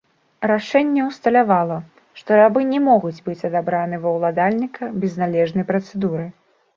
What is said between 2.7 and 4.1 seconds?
могуць быць адабраны